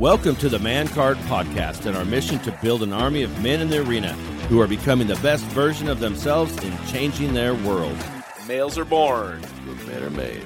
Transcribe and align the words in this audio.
Welcome 0.00 0.36
to 0.36 0.48
the 0.48 0.58
Man 0.58 0.88
Card 0.88 1.18
Podcast 1.18 1.84
and 1.84 1.94
our 1.94 2.06
mission 2.06 2.38
to 2.38 2.58
build 2.62 2.82
an 2.82 2.90
army 2.90 3.22
of 3.22 3.42
men 3.42 3.60
in 3.60 3.68
the 3.68 3.86
arena 3.86 4.14
who 4.48 4.58
are 4.58 4.66
becoming 4.66 5.06
the 5.06 5.16
best 5.16 5.44
version 5.48 5.88
of 5.88 6.00
themselves 6.00 6.56
in 6.64 6.74
changing 6.86 7.34
their 7.34 7.54
world. 7.54 7.98
Males 8.48 8.78
are 8.78 8.86
born, 8.86 9.42
but 9.66 9.86
men 9.86 10.02
are 10.02 10.08
made. 10.08 10.42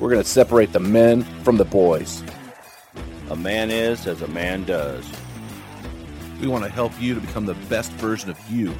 We're 0.00 0.08
going 0.08 0.22
to 0.22 0.28
separate 0.28 0.72
the 0.72 0.80
men 0.80 1.24
from 1.44 1.58
the 1.58 1.66
boys. 1.66 2.22
A 3.28 3.36
man 3.36 3.70
is 3.70 4.06
as 4.06 4.22
a 4.22 4.28
man 4.28 4.64
does. 4.64 5.04
We 6.40 6.46
want 6.46 6.64
to 6.64 6.70
help 6.70 6.98
you 6.98 7.14
to 7.14 7.20
become 7.20 7.44
the 7.44 7.52
best 7.68 7.92
version 7.92 8.30
of 8.30 8.50
you. 8.50 8.74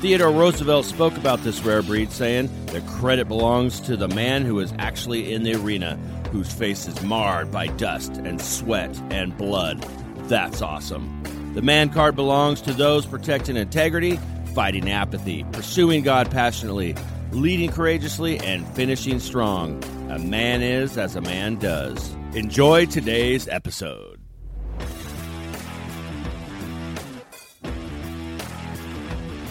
Theodore 0.00 0.30
Roosevelt 0.30 0.84
spoke 0.84 1.16
about 1.16 1.42
this 1.42 1.62
rare 1.62 1.80
breed, 1.80 2.12
saying, 2.12 2.50
The 2.66 2.82
credit 2.82 3.28
belongs 3.28 3.80
to 3.80 3.96
the 3.96 4.08
man 4.08 4.44
who 4.44 4.60
is 4.60 4.74
actually 4.78 5.32
in 5.32 5.42
the 5.42 5.54
arena, 5.54 5.96
whose 6.30 6.52
face 6.52 6.86
is 6.86 7.00
marred 7.02 7.50
by 7.50 7.68
dust 7.68 8.12
and 8.12 8.40
sweat 8.40 8.94
and 9.10 9.34
blood. 9.38 9.80
That's 10.28 10.60
awesome. 10.60 11.22
The 11.54 11.62
man 11.62 11.88
card 11.88 12.14
belongs 12.14 12.60
to 12.62 12.74
those 12.74 13.06
protecting 13.06 13.56
integrity, 13.56 14.20
fighting 14.54 14.90
apathy, 14.90 15.44
pursuing 15.52 16.02
God 16.02 16.30
passionately, 16.30 16.94
leading 17.32 17.72
courageously, 17.72 18.38
and 18.40 18.66
finishing 18.74 19.18
strong. 19.18 19.82
A 20.10 20.18
man 20.18 20.62
is 20.62 20.98
as 20.98 21.16
a 21.16 21.22
man 21.22 21.56
does. 21.56 22.14
Enjoy 22.34 22.84
today's 22.84 23.48
episode. 23.48 24.25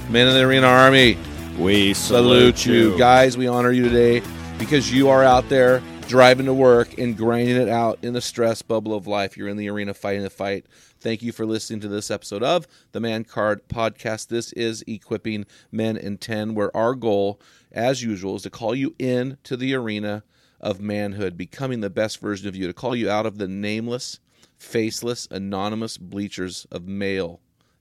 Men 0.09 0.27
in 0.27 0.33
the 0.35 0.41
Arena 0.41 0.67
Army, 0.67 1.17
We 1.57 1.93
salute 1.93 2.65
you. 2.65 2.97
Guys, 2.97 3.37
we 3.37 3.47
honor 3.47 3.71
you 3.71 3.83
today 3.83 4.21
because 4.59 4.91
you 4.91 5.09
are 5.09 5.23
out 5.23 5.47
there 5.49 5.81
driving 6.07 6.45
to 6.45 6.53
work 6.53 6.97
and 6.97 7.17
grinding 7.17 7.55
it 7.55 7.69
out 7.69 7.97
in 8.03 8.13
the 8.13 8.21
stress 8.21 8.61
bubble 8.61 8.93
of 8.93 9.07
life. 9.07 9.35
You're 9.35 9.47
in 9.47 9.57
the 9.57 9.69
arena 9.69 9.93
fighting 9.93 10.21
the 10.21 10.29
fight. 10.29 10.65
Thank 10.99 11.23
you 11.23 11.31
for 11.31 11.45
listening 11.45 11.79
to 11.79 11.87
this 11.87 12.11
episode 12.11 12.43
of 12.43 12.67
the 12.91 12.99
Man 12.99 13.23
Card 13.23 13.67
Podcast. 13.67 14.27
This 14.27 14.53
is 14.53 14.83
Equipping 14.85 15.45
Men 15.71 15.97
in 15.97 16.17
10, 16.17 16.55
where 16.55 16.75
our 16.75 16.93
goal, 16.93 17.39
as 17.71 18.03
usual, 18.03 18.35
is 18.35 18.43
to 18.43 18.49
call 18.49 18.75
you 18.75 18.93
in 18.99 19.37
to 19.43 19.57
the 19.57 19.73
arena 19.73 20.23
of 20.59 20.79
manhood, 20.79 21.37
becoming 21.37 21.79
the 21.79 21.89
best 21.89 22.19
version 22.19 22.47
of 22.47 22.55
you, 22.55 22.67
to 22.67 22.73
call 22.73 22.95
you 22.95 23.09
out 23.09 23.25
of 23.25 23.37
the 23.37 23.47
nameless, 23.47 24.19
faceless, 24.57 25.27
anonymous 25.31 25.97
bleachers 25.97 26.67
of 26.69 26.87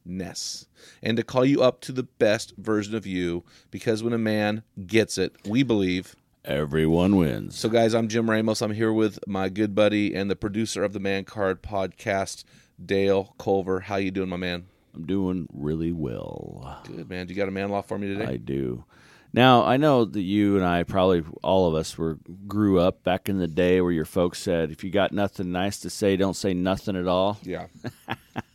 maleness, 0.05 0.67
and 1.03 1.17
to 1.17 1.23
call 1.23 1.45
you 1.45 1.63
up 1.63 1.81
to 1.83 1.93
the 1.93 2.03
best 2.03 2.55
version 2.57 2.95
of 2.95 3.07
you, 3.07 3.45
because 3.71 4.03
when 4.03 4.13
a 4.13 4.19
man 4.19 4.63
gets 4.87 5.19
it, 5.19 5.35
we 5.47 5.63
believe 5.63 6.17
Everyone 6.45 7.17
wins. 7.17 7.59
so, 7.59 7.71
guys, 7.71 7.95
I'm 7.95 8.07
Jim 8.09 8.29
Ramos. 8.29 8.61
I'm 8.61 8.73
here 8.73 8.93
with 8.93 9.19
my 9.27 9.49
good 9.49 9.75
buddy 9.75 10.15
and 10.15 10.31
the 10.31 10.37
producer 10.37 10.85
of 10.85 10.93
the 10.93 11.01
Man 11.01 11.25
Card 11.25 11.63
podcast, 11.63 12.45
Dale 12.85 13.35
Culver. 13.39 13.81
How 13.81 13.97
you 13.97 14.11
doing, 14.11 14.29
my 14.29 14.37
man? 14.37 14.67
I'm 14.95 15.07
doing 15.07 15.49
really 15.55 15.91
well. 15.91 16.83
Good, 16.85 17.09
man. 17.09 17.27
Do 17.27 17.33
you 17.33 17.39
got 17.39 17.49
a 17.49 17.53
man 17.53 17.71
law 17.71 17.81
for 17.81 17.99
me 17.99 18.09
today? 18.09 18.27
I 18.27 18.37
do. 18.37 18.85
Now 19.33 19.65
I 19.65 19.79
know 19.79 20.05
that 20.05 20.21
you 20.21 20.57
and 20.57 20.65
I 20.65 20.83
probably 20.85 21.25
all 21.43 21.67
of 21.67 21.75
us 21.75 21.97
were 21.99 22.19
grew 22.47 22.79
up 22.79 23.03
back 23.03 23.29
in 23.29 23.39
the 23.39 23.49
day 23.49 23.81
where 23.81 23.91
your 23.91 24.05
folks 24.05 24.39
said, 24.39 24.71
"If 24.71 24.85
you 24.85 24.91
got 24.91 25.13
nothing 25.13 25.51
nice 25.51 25.81
to 25.81 25.91
say, 25.91 26.17
don't 26.17 26.37
say 26.37 26.55
nothing 26.55 26.95
at 26.95 27.09
all." 27.09 27.39
yeah. 27.43 27.67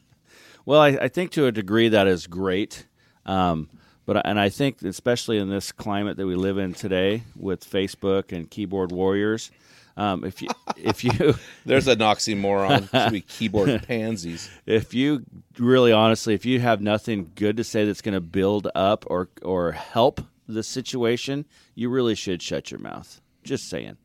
Well, 0.70 0.82
I, 0.82 0.90
I 0.90 1.08
think 1.08 1.32
to 1.32 1.48
a 1.48 1.52
degree 1.52 1.90
that 1.90 2.06
is 2.06 2.28
great, 2.28 2.86
um, 3.26 3.70
but 4.06 4.24
and 4.24 4.40
I 4.40 4.50
think 4.50 4.84
especially 4.84 5.40
in 5.40 5.50
this 5.50 5.72
climate 5.72 6.18
that 6.18 6.28
we 6.28 6.36
live 6.36 6.60
in 6.60 6.76
today 6.76 7.24
with 7.36 7.68
Facebook 7.68 8.32
and 8.32 8.48
keyboard 8.48 8.92
warriors, 8.92 9.50
um, 9.98 10.24
if 10.24 10.44
you 10.44 10.50
if 10.78 11.04
you 11.04 11.34
There's 11.66 11.88
an 11.88 11.98
oxymoron. 11.98 13.12
Be 13.12 13.22
keyboard 13.22 13.82
pansies. 13.88 14.48
if 14.68 14.94
you 14.94 15.26
really 15.58 15.92
honestly 15.92 16.36
if 16.36 16.46
you 16.46 16.60
have 16.60 16.82
nothing 16.82 17.32
good 17.34 17.58
to 17.58 17.64
say 17.64 17.84
that's 17.86 18.04
going 18.04 18.14
to 18.14 18.22
build 18.22 18.68
up 18.76 19.06
or 19.08 19.28
or 19.42 19.72
help 19.72 20.22
the 20.48 20.62
situation 20.62 21.46
you 21.74 21.90
really 21.90 22.14
should 22.14 22.44
shut 22.44 22.70
your 22.70 22.80
mouth 22.80 23.20
just 23.44 23.68
saying 23.70 23.98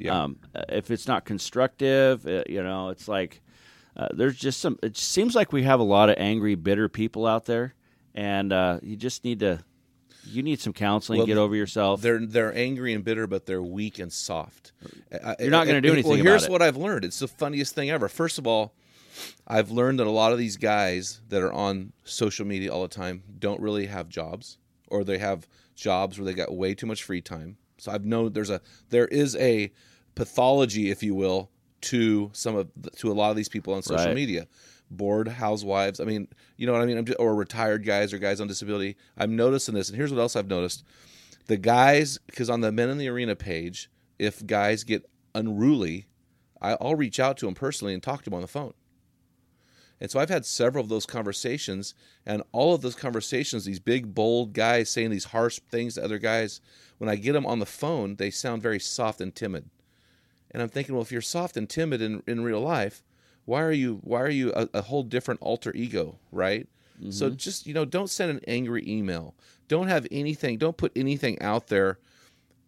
Yeah. 0.00 0.20
um, 0.24 0.38
if 0.68 0.90
it's 0.90 1.06
not 1.06 1.24
constructive 1.24 2.26
uh, 2.26 2.42
you 2.48 2.60
know 2.60 2.88
it's 2.88 3.06
like 3.06 3.40
uh, 3.98 4.08
there's 4.12 4.36
just 4.36 4.60
some 4.60 4.78
it 4.82 4.96
seems 4.96 5.34
like 5.34 5.52
we 5.52 5.62
have 5.64 5.80
a 5.80 5.84
lot 5.84 6.08
of 6.08 6.16
angry 6.18 6.54
bitter 6.54 6.88
people 6.88 7.26
out 7.26 7.46
there 7.46 7.74
and 8.14 8.52
uh, 8.52 8.78
you 8.82 8.96
just 8.96 9.24
need 9.24 9.40
to 9.40 9.58
you 10.24 10.42
need 10.42 10.60
some 10.60 10.72
counseling 10.72 11.18
Well, 11.18 11.26
get 11.26 11.38
over 11.38 11.56
yourself 11.56 12.02
They're 12.02 12.24
they're 12.24 12.54
angry 12.54 12.92
and 12.92 13.02
bitter, 13.04 13.26
but 13.26 13.46
they're 13.46 13.62
weak 13.62 13.98
and 13.98 14.12
soft. 14.12 14.72
You're 15.40 15.50
not 15.50 15.66
gonna 15.66 15.80
do 15.80 15.92
anything 15.92 16.10
Well, 16.12 16.22
here's 16.22 16.48
what 16.48 16.62
I've 16.62 16.76
learned. 16.76 17.04
It's 17.04 17.18
the 17.18 17.28
funniest 17.28 17.74
thing 17.74 17.90
ever. 17.90 18.08
First 18.08 18.38
of 18.38 18.46
all, 18.46 18.74
I've 19.46 19.70
learned 19.70 20.00
that 20.00 20.06
a 20.06 20.10
lot 20.10 20.32
of 20.32 20.38
these 20.38 20.56
guys 20.56 21.20
that 21.28 21.42
are 21.42 21.52
on 21.52 21.92
social 22.04 22.46
media 22.46 22.72
all 22.72 22.82
the 22.82 22.88
time 22.88 23.22
don't 23.38 23.60
really 23.60 23.86
have 23.86 24.08
jobs, 24.08 24.58
or 24.88 25.02
they 25.02 25.18
have 25.18 25.48
jobs 25.74 26.18
where 26.18 26.26
they 26.26 26.34
got 26.34 26.54
way 26.54 26.74
too 26.74 26.86
much 26.86 27.02
free 27.02 27.22
time. 27.22 27.56
So 27.78 27.90
I've 27.92 28.04
known 28.04 28.32
there's 28.32 28.50
a 28.50 28.60
there 28.90 29.06
is 29.06 29.34
a 29.36 29.72
pathology, 30.14 30.90
if 30.90 31.02
you 31.02 31.14
will, 31.14 31.50
to 31.82 32.30
some 32.32 32.56
of 32.56 32.68
the, 32.76 32.90
to 32.90 33.10
a 33.10 33.14
lot 33.14 33.30
of 33.30 33.36
these 33.36 33.48
people 33.48 33.74
on 33.74 33.82
social 33.82 34.06
Right. 34.06 34.14
media. 34.14 34.46
Bored 34.90 35.28
housewives. 35.28 36.00
I 36.00 36.04
mean, 36.04 36.28
you 36.56 36.66
know 36.66 36.72
what 36.72 36.80
I 36.82 36.86
mean. 36.86 36.96
I'm 36.96 37.04
just, 37.04 37.18
or 37.20 37.34
retired 37.34 37.84
guys 37.84 38.12
or 38.12 38.18
guys 38.18 38.40
on 38.40 38.48
disability. 38.48 38.96
I'm 39.18 39.36
noticing 39.36 39.74
this, 39.74 39.88
and 39.88 39.96
here's 39.96 40.12
what 40.12 40.20
else 40.20 40.34
I've 40.34 40.48
noticed: 40.48 40.82
the 41.46 41.58
guys, 41.58 42.18
because 42.26 42.48
on 42.48 42.62
the 42.62 42.72
Men 42.72 42.88
in 42.88 42.96
the 42.98 43.08
Arena 43.08 43.36
page, 43.36 43.90
if 44.18 44.46
guys 44.46 44.84
get 44.84 45.08
unruly, 45.34 46.06
I, 46.62 46.76
I'll 46.80 46.94
reach 46.96 47.20
out 47.20 47.36
to 47.38 47.46
them 47.46 47.54
personally 47.54 47.92
and 47.92 48.02
talk 48.02 48.20
to 48.20 48.30
them 48.30 48.34
on 48.34 48.40
the 48.40 48.48
phone. 48.48 48.72
And 50.00 50.10
so 50.10 50.20
I've 50.20 50.28
had 50.30 50.46
several 50.46 50.82
of 50.84 50.88
those 50.88 51.06
conversations, 51.06 51.92
and 52.24 52.42
all 52.52 52.72
of 52.72 52.82
those 52.82 52.94
conversations, 52.94 53.64
these 53.64 53.80
big, 53.80 54.14
bold 54.14 54.52
guys 54.52 54.88
saying 54.88 55.10
these 55.10 55.24
harsh 55.26 55.60
things 55.70 55.94
to 55.94 56.04
other 56.04 56.18
guys, 56.18 56.60
when 56.98 57.10
I 57.10 57.16
get 57.16 57.32
them 57.32 57.44
on 57.46 57.58
the 57.58 57.66
phone, 57.66 58.16
they 58.16 58.30
sound 58.30 58.62
very 58.62 58.78
soft 58.78 59.20
and 59.20 59.34
timid. 59.34 59.68
And 60.50 60.62
I'm 60.62 60.68
thinking, 60.68 60.94
well, 60.94 61.02
if 61.02 61.12
you're 61.12 61.20
soft 61.20 61.56
and 61.56 61.68
timid 61.68 62.00
in, 62.00 62.22
in 62.26 62.42
real 62.42 62.60
life, 62.60 63.02
why 63.44 63.62
are 63.62 63.72
you 63.72 64.00
why 64.02 64.20
are 64.20 64.30
you 64.30 64.52
a, 64.54 64.68
a 64.74 64.82
whole 64.82 65.02
different 65.02 65.40
alter 65.42 65.72
ego, 65.74 66.18
right? 66.32 66.66
So 67.10 67.26
mm-hmm. 67.26 67.36
just 67.36 67.66
you 67.66 67.74
know, 67.74 67.84
don't 67.84 68.10
send 68.10 68.30
an 68.30 68.40
angry 68.48 68.84
email. 68.86 69.34
Don't 69.68 69.88
have 69.88 70.06
anything. 70.10 70.58
Don't 70.58 70.76
put 70.76 70.92
anything 70.96 71.40
out 71.40 71.68
there 71.68 71.98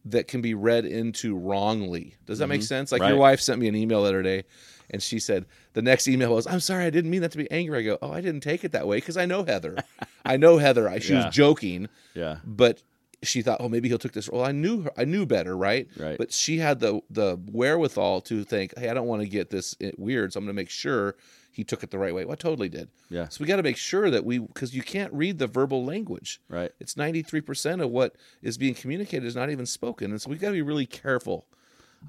that 0.04 0.28
can 0.28 0.40
be 0.40 0.54
read 0.54 0.86
into 0.86 1.36
wrongly. 1.36 2.14
Does 2.26 2.38
that 2.38 2.46
make 2.46 2.60
mm-hmm. 2.60 2.66
sense? 2.66 2.92
Like 2.92 3.02
your 3.02 3.16
wife 3.16 3.40
sent 3.40 3.60
me 3.60 3.68
an 3.68 3.74
email 3.74 4.02
the 4.02 4.08
other 4.08 4.22
day, 4.22 4.44
and 4.90 5.02
she 5.02 5.18
said 5.18 5.46
the 5.74 5.82
next 5.82 6.08
email 6.08 6.34
was, 6.34 6.46
"I'm 6.46 6.60
sorry, 6.60 6.84
I 6.84 6.90
didn't 6.90 7.10
mean 7.10 7.22
that 7.22 7.32
to 7.32 7.38
be 7.38 7.50
angry." 7.50 7.80
I 7.80 7.82
go, 7.82 7.98
"Oh, 8.00 8.12
I 8.12 8.20
didn't 8.20 8.40
take 8.42 8.64
it 8.64 8.72
that 8.72 8.86
way 8.86 8.98
because 8.98 9.16
I 9.16 9.26
know 9.26 9.44
Heather. 9.44 9.76
I 10.24 10.36
know 10.36 10.58
Heather. 10.58 10.88
I, 10.88 10.98
she 11.00 11.12
Yeah. 11.12 11.26
was 11.26 11.34
joking, 11.34 11.88
yeah 12.14 12.36
but 12.44 12.82
she 13.22 13.42
thought, 13.42 13.60
oh, 13.60 13.68
maybe 13.68 13.88
he'll 13.88 13.98
took 13.98 14.12
this. 14.12 14.28
Well, 14.28 14.44
I 14.44 14.52
knew 14.52 14.82
her. 14.82 14.92
I 14.96 15.04
knew 15.04 15.26
better, 15.26 15.56
right? 15.56 15.88
Right. 15.96 16.18
But 16.18 16.32
she 16.32 16.58
had 16.58 16.80
the 16.80 17.00
the 17.10 17.38
wherewithal 17.50 18.22
to 18.22 18.44
think, 18.44 18.76
hey, 18.78 18.88
I 18.88 18.94
don't 18.94 19.06
want 19.06 19.22
to 19.22 19.28
get 19.28 19.50
this 19.50 19.76
eh, 19.80 19.92
weird, 19.98 20.32
so 20.32 20.38
I'm 20.38 20.44
going 20.44 20.54
to 20.54 20.60
make 20.60 20.70
sure 20.70 21.16
he 21.52 21.64
took 21.64 21.82
it 21.82 21.90
the 21.90 21.98
right 21.98 22.14
way. 22.14 22.24
Well, 22.24 22.32
I 22.32 22.36
totally 22.36 22.68
did. 22.68 22.88
Yeah. 23.08 23.28
So 23.28 23.38
we 23.40 23.46
got 23.46 23.56
to 23.56 23.62
make 23.62 23.76
sure 23.76 24.08
that 24.10 24.24
we, 24.24 24.38
because 24.38 24.74
you 24.74 24.82
can't 24.82 25.12
read 25.12 25.38
the 25.38 25.48
verbal 25.48 25.84
language. 25.84 26.40
right 26.48 26.70
It's 26.78 26.94
93% 26.94 27.82
of 27.82 27.90
what 27.90 28.14
is 28.40 28.56
being 28.56 28.74
communicated 28.74 29.26
is 29.26 29.34
not 29.34 29.50
even 29.50 29.66
spoken, 29.66 30.12
and 30.12 30.22
so 30.22 30.30
we 30.30 30.36
got 30.36 30.48
to 30.48 30.54
be 30.54 30.62
really 30.62 30.86
careful 30.86 31.46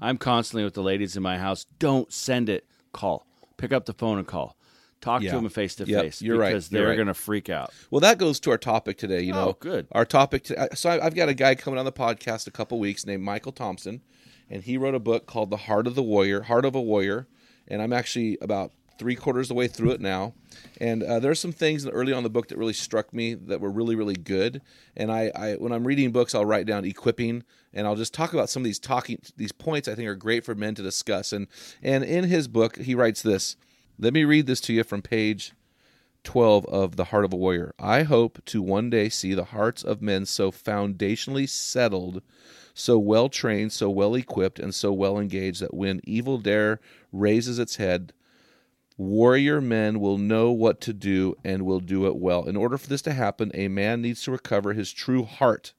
I'm 0.00 0.16
constantly 0.16 0.64
with 0.64 0.74
the 0.74 0.82
ladies 0.82 1.16
in 1.16 1.22
my 1.22 1.38
house. 1.38 1.66
Don't 1.78 2.12
send 2.12 2.48
it. 2.48 2.64
Call. 2.92 3.26
Pick 3.56 3.72
up 3.72 3.84
the 3.84 3.92
phone 3.92 4.18
and 4.18 4.26
call. 4.26 4.56
Talk 5.02 5.20
Yeah. 5.22 5.32
to 5.32 5.36
them 5.36 5.48
face 5.50 5.74
to 5.74 5.84
face. 5.84 6.22
you're 6.22 6.38
right, 6.38 6.50
because 6.50 6.68
they're 6.70 6.86
right. 6.88 6.94
going 6.94 7.08
to 7.08 7.14
freak 7.14 7.50
out. 7.50 7.72
Well, 7.90 8.00
that 8.00 8.16
goes 8.18 8.40
to 8.40 8.50
our 8.52 8.56
topic 8.56 8.96
today. 8.96 9.20
You 9.20 9.34
Oh, 9.34 9.46
know, 9.46 9.56
good. 9.60 9.86
Our 9.92 10.04
topic. 10.06 10.44
To, 10.44 10.68
so 10.74 10.88
I- 10.90 11.04
I've 11.04 11.14
got 11.14 11.28
a 11.28 11.34
guy 11.34 11.54
coming 11.56 11.78
on 11.78 11.84
the 11.84 11.92
podcast 11.92 12.46
a 12.46 12.50
couple 12.52 12.78
weeks 12.78 13.04
named 13.04 13.22
Michael 13.22 13.52
Thompson, 13.52 14.00
and 14.48 14.62
he 14.62 14.78
wrote 14.78 14.94
a 14.94 15.00
book 15.00 15.26
called 15.26 15.50
"The 15.50 15.56
Heart 15.58 15.86
of 15.88 15.94
the 15.96 16.02
Warrior." 16.02 16.42
Heart 16.42 16.64
of 16.64 16.74
a 16.74 16.80
Warrior, 16.80 17.26
and 17.68 17.82
I'm 17.82 17.92
actually 17.92 18.38
about 18.40 18.72
three 18.98 19.16
quarters 19.16 19.46
of 19.46 19.48
the 19.48 19.54
way 19.54 19.66
through 19.66 19.90
it 19.90 20.00
now. 20.00 20.32
And 20.80 21.02
uh, 21.02 21.26
are 21.28 21.34
some 21.34 21.50
things 21.50 21.84
early 21.88 22.12
on 22.12 22.18
in 22.18 22.22
the 22.24 22.30
book 22.30 22.46
that 22.48 22.58
really 22.58 22.72
struck 22.74 23.12
me 23.12 23.34
that 23.34 23.60
were 23.60 23.70
really, 23.70 23.96
really 23.96 24.14
good. 24.14 24.62
And 24.96 25.10
I, 25.10 25.32
I, 25.34 25.54
when 25.54 25.72
I'm 25.72 25.84
reading 25.84 26.12
books, 26.12 26.34
I'll 26.34 26.44
write 26.44 26.66
down 26.66 26.84
equipping, 26.84 27.42
and 27.74 27.86
I'll 27.86 27.96
just 27.96 28.14
talk 28.14 28.32
about 28.32 28.48
some 28.50 28.60
of 28.62 28.64
these 28.64 28.78
talking 28.78 29.18
these 29.36 29.50
points 29.50 29.88
I 29.88 29.96
think 29.96 30.06
are 30.08 30.14
great 30.14 30.44
for 30.44 30.54
men 30.54 30.76
to 30.76 30.82
discuss. 30.82 31.32
And 31.32 31.48
and 31.82 32.04
in 32.04 32.24
his 32.24 32.46
book, 32.46 32.76
he 32.76 32.94
writes 32.94 33.22
this. 33.22 33.56
Let 34.02 34.14
me 34.14 34.24
read 34.24 34.48
this 34.48 34.60
to 34.62 34.72
you 34.72 34.82
from 34.82 35.00
page 35.00 35.52
12 36.24 36.66
of 36.66 36.96
The 36.96 37.04
Heart 37.04 37.24
of 37.24 37.32
a 37.32 37.36
Warrior. 37.36 37.72
I 37.78 38.02
hope 38.02 38.44
to 38.46 38.60
one 38.60 38.90
day 38.90 39.08
see 39.08 39.32
the 39.32 39.44
hearts 39.44 39.84
of 39.84 40.02
men 40.02 40.26
so 40.26 40.50
foundationally 40.50 41.48
settled, 41.48 42.20
so 42.74 42.98
well 42.98 43.28
trained, 43.28 43.70
so 43.70 43.88
well 43.88 44.16
equipped, 44.16 44.58
and 44.58 44.74
so 44.74 44.92
well 44.92 45.20
engaged 45.20 45.62
that 45.62 45.72
when 45.72 46.00
evil 46.02 46.38
dare 46.38 46.80
raises 47.12 47.60
its 47.60 47.76
head, 47.76 48.12
warrior 48.96 49.60
men 49.60 50.00
will 50.00 50.18
know 50.18 50.50
what 50.50 50.80
to 50.80 50.92
do 50.92 51.36
and 51.44 51.64
will 51.64 51.78
do 51.78 52.04
it 52.08 52.16
well. 52.16 52.48
In 52.48 52.56
order 52.56 52.78
for 52.78 52.88
this 52.88 53.02
to 53.02 53.12
happen, 53.12 53.52
a 53.54 53.68
man 53.68 54.02
needs 54.02 54.24
to 54.24 54.32
recover 54.32 54.72
his 54.72 54.92
true 54.92 55.22
heart, 55.22 55.74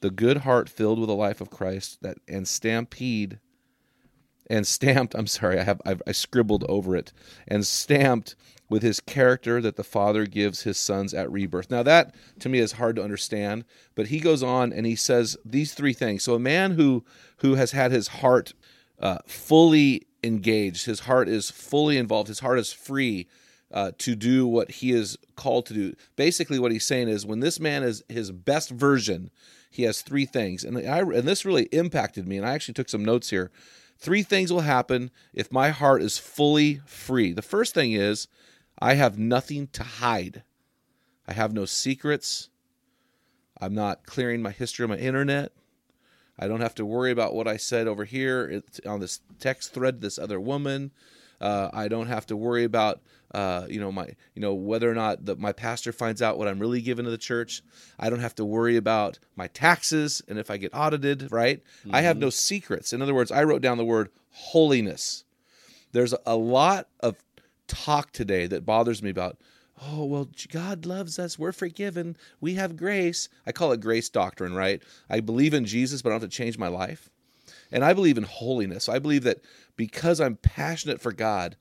the 0.00 0.10
good 0.10 0.38
heart 0.38 0.70
filled 0.70 0.98
with 0.98 1.08
the 1.08 1.14
life 1.14 1.42
of 1.42 1.50
Christ, 1.50 1.98
that 2.00 2.16
and 2.26 2.48
stampede 2.48 3.38
and 4.50 4.66
stamped 4.66 5.14
i'm 5.14 5.26
sorry 5.26 5.58
i 5.58 5.62
have 5.62 5.80
I've, 5.86 6.02
i 6.06 6.12
scribbled 6.12 6.64
over 6.68 6.94
it 6.94 7.12
and 7.48 7.66
stamped 7.66 8.36
with 8.70 8.82
his 8.82 9.00
character 9.00 9.60
that 9.60 9.76
the 9.76 9.84
father 9.84 10.24
gives 10.24 10.62
his 10.62 10.78
sons 10.78 11.12
at 11.12 11.30
rebirth. 11.30 11.70
Now 11.70 11.82
that 11.82 12.14
to 12.38 12.48
me 12.48 12.60
is 12.60 12.72
hard 12.72 12.96
to 12.96 13.02
understand 13.02 13.64
but 13.94 14.06
he 14.06 14.20
goes 14.20 14.42
on 14.42 14.72
and 14.72 14.86
he 14.86 14.96
says 14.96 15.36
these 15.44 15.74
three 15.74 15.92
things. 15.92 16.22
So 16.22 16.34
a 16.34 16.38
man 16.38 16.72
who 16.72 17.04
who 17.38 17.56
has 17.56 17.72
had 17.72 17.90
his 17.90 18.08
heart 18.08 18.54
uh, 18.98 19.18
fully 19.26 20.06
engaged 20.22 20.86
his 20.86 21.00
heart 21.00 21.28
is 21.28 21.50
fully 21.50 21.98
involved 21.98 22.28
his 22.28 22.40
heart 22.40 22.58
is 22.58 22.72
free 22.72 23.26
uh, 23.72 23.92
to 23.98 24.14
do 24.14 24.46
what 24.46 24.70
he 24.70 24.92
is 24.92 25.18
called 25.36 25.66
to 25.66 25.74
do. 25.74 25.94
Basically 26.16 26.58
what 26.58 26.72
he's 26.72 26.86
saying 26.86 27.08
is 27.08 27.26
when 27.26 27.40
this 27.40 27.58
man 27.58 27.82
is 27.82 28.04
his 28.08 28.30
best 28.30 28.70
version 28.70 29.30
he 29.72 29.84
has 29.84 30.02
three 30.02 30.26
things. 30.26 30.64
And 30.64 30.76
I, 30.78 30.98
and 30.98 31.28
this 31.28 31.44
really 31.44 31.64
impacted 31.66 32.26
me 32.28 32.36
and 32.36 32.46
i 32.46 32.52
actually 32.54 32.74
took 32.74 32.88
some 32.88 33.04
notes 33.04 33.30
here 33.30 33.50
Three 34.00 34.22
things 34.22 34.50
will 34.50 34.62
happen 34.62 35.10
if 35.34 35.52
my 35.52 35.68
heart 35.70 36.02
is 36.02 36.16
fully 36.16 36.80
free. 36.86 37.32
The 37.32 37.42
first 37.42 37.74
thing 37.74 37.92
is 37.92 38.28
I 38.78 38.94
have 38.94 39.18
nothing 39.18 39.68
to 39.68 39.82
hide. 39.82 40.42
I 41.28 41.34
have 41.34 41.52
no 41.52 41.66
secrets. 41.66 42.48
I'm 43.60 43.74
not 43.74 44.06
clearing 44.06 44.40
my 44.40 44.52
history 44.52 44.84
on 44.84 44.90
my 44.90 44.96
internet. 44.96 45.52
I 46.38 46.48
don't 46.48 46.62
have 46.62 46.74
to 46.76 46.86
worry 46.86 47.10
about 47.10 47.34
what 47.34 47.46
I 47.46 47.58
said 47.58 47.86
over 47.86 48.06
here 48.06 48.62
on 48.86 49.00
this 49.00 49.20
text 49.38 49.74
thread 49.74 49.96
to 49.96 50.00
this 50.00 50.18
other 50.18 50.40
woman. 50.40 50.92
Uh, 51.40 51.70
I 51.72 51.88
don't 51.88 52.06
have 52.06 52.26
to 52.26 52.36
worry 52.36 52.64
about 52.64 53.00
uh, 53.32 53.66
you 53.68 53.80
know 53.80 53.92
my 53.92 54.08
you 54.34 54.42
know 54.42 54.54
whether 54.54 54.90
or 54.90 54.94
not 54.94 55.24
the, 55.24 55.36
my 55.36 55.52
pastor 55.52 55.92
finds 55.92 56.20
out 56.20 56.38
what 56.38 56.48
I'm 56.48 56.58
really 56.58 56.80
giving 56.80 57.04
to 57.04 57.10
the 57.10 57.18
church. 57.18 57.62
I 57.98 58.10
don't 58.10 58.20
have 58.20 58.34
to 58.36 58.44
worry 58.44 58.76
about 58.76 59.18
my 59.36 59.46
taxes 59.48 60.22
and 60.28 60.38
if 60.38 60.50
I 60.50 60.56
get 60.56 60.74
audited. 60.74 61.30
Right? 61.30 61.62
I 61.90 62.02
have 62.02 62.18
no 62.18 62.30
secrets. 62.30 62.92
In 62.92 63.02
other 63.02 63.14
words, 63.14 63.30
I 63.30 63.44
wrote 63.44 63.62
down 63.62 63.78
the 63.78 63.84
word 63.84 64.10
holiness. 64.30 65.24
There's 65.92 66.14
a 66.26 66.36
lot 66.36 66.88
of 67.00 67.16
talk 67.66 68.12
today 68.12 68.46
that 68.46 68.66
bothers 68.66 69.02
me 69.02 69.10
about. 69.10 69.38
Oh 69.82 70.04
well, 70.04 70.28
God 70.52 70.84
loves 70.84 71.18
us. 71.18 71.38
We're 71.38 71.52
forgiven. 71.52 72.16
We 72.40 72.54
have 72.56 72.76
grace. 72.76 73.28
I 73.46 73.52
call 73.52 73.72
it 73.72 73.80
grace 73.80 74.10
doctrine, 74.10 74.54
right? 74.54 74.82
I 75.08 75.20
believe 75.20 75.54
in 75.54 75.64
Jesus, 75.64 76.02
but 76.02 76.10
I 76.10 76.12
don't 76.12 76.22
have 76.22 76.30
to 76.30 76.36
change 76.36 76.58
my 76.58 76.68
life. 76.68 77.08
And 77.72 77.84
I 77.84 77.92
believe 77.92 78.18
in 78.18 78.24
holiness. 78.24 78.88
I 78.88 78.98
believe 78.98 79.22
that 79.24 79.40
because 79.76 80.20
I'm 80.20 80.36
passionate 80.36 81.00
for 81.00 81.12
God 81.12 81.56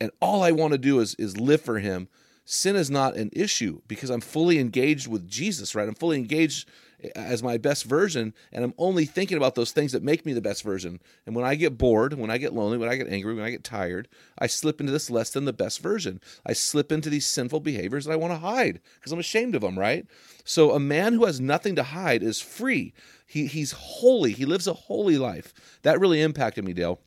and 0.00 0.10
all 0.20 0.42
I 0.42 0.50
want 0.50 0.72
to 0.72 0.78
do 0.78 1.00
is 1.00 1.14
is 1.14 1.38
live 1.38 1.60
for 1.60 1.78
him, 1.78 2.08
sin 2.44 2.76
is 2.76 2.90
not 2.90 3.16
an 3.16 3.30
issue 3.32 3.80
because 3.86 4.10
I'm 4.10 4.20
fully 4.20 4.58
engaged 4.58 5.06
with 5.06 5.28
Jesus, 5.28 5.74
right? 5.74 5.88
I'm 5.88 5.94
fully 5.94 6.16
engaged 6.18 6.68
as 7.16 7.42
my 7.42 7.58
best 7.58 7.84
version 7.84 8.34
and 8.52 8.64
I'm 8.64 8.74
only 8.78 9.04
thinking 9.04 9.36
about 9.36 9.54
those 9.54 9.72
things 9.72 9.92
that 9.92 10.02
make 10.02 10.24
me 10.24 10.32
the 10.32 10.40
best 10.40 10.62
version. 10.62 11.00
And 11.26 11.34
when 11.34 11.44
I 11.44 11.54
get 11.54 11.78
bored, 11.78 12.14
when 12.14 12.30
I 12.30 12.38
get 12.38 12.52
lonely, 12.52 12.78
when 12.78 12.88
I 12.88 12.96
get 12.96 13.08
angry, 13.08 13.34
when 13.34 13.44
I 13.44 13.50
get 13.50 13.64
tired, 13.64 14.08
I 14.38 14.46
slip 14.46 14.80
into 14.80 14.92
this 14.92 15.10
less 15.10 15.30
than 15.30 15.44
the 15.44 15.52
best 15.52 15.80
version. 15.80 16.20
I 16.46 16.52
slip 16.52 16.92
into 16.92 17.10
these 17.10 17.26
sinful 17.26 17.60
behaviors 17.60 18.04
that 18.04 18.12
I 18.12 18.16
want 18.16 18.32
to 18.32 18.38
hide 18.38 18.80
because 18.94 19.12
I'm 19.12 19.18
ashamed 19.18 19.54
of 19.54 19.62
them, 19.62 19.78
right? 19.78 20.06
So 20.44 20.72
a 20.72 20.80
man 20.80 21.14
who 21.14 21.24
has 21.24 21.40
nothing 21.40 21.76
to 21.76 21.82
hide 21.82 22.22
is 22.22 22.40
free. 22.40 22.94
He, 23.26 23.46
he's 23.46 23.72
holy. 23.72 24.32
He 24.32 24.44
lives 24.44 24.66
a 24.66 24.74
holy 24.74 25.18
life. 25.18 25.52
That 25.82 26.00
really 26.00 26.20
impacted 26.20 26.64
me, 26.64 26.72
Dale. 26.72 27.00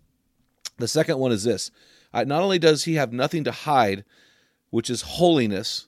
The 0.78 0.88
second 0.88 1.20
one 1.20 1.32
is 1.32 1.44
this 1.44 1.72
not 2.14 2.42
only 2.42 2.60
does 2.60 2.86
he 2.86 2.96
have 2.96 3.12
nothing 3.12 3.44
to 3.44 3.52
hide, 3.52 4.06
which 4.70 4.90
is 4.90 5.02
holiness, 5.02 5.88